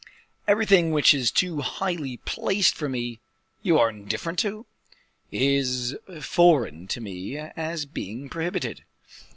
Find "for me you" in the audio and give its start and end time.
2.73-3.77